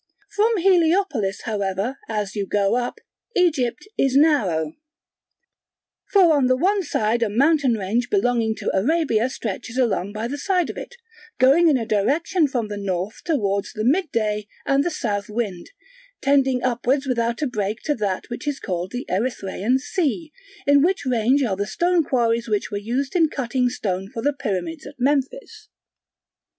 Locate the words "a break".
17.43-17.81